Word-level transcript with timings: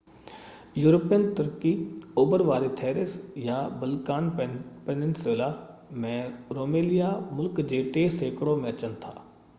European 0.83 1.25
ترڪي 1.39 1.73
اوڀر 2.21 2.43
واري 2.47 2.71
ٿريس 2.79 3.13
يا 3.49 3.59
بلقان 3.83 4.33
پيننسيولا 4.41 5.51
۾ 6.07 6.17
روميليا 6.61 7.15
ملڪ 7.41 7.63
جي 7.75 7.85
3% 8.01 8.45
۾ 8.65 8.77
اچن 8.77 9.01
ٿا 9.05 9.17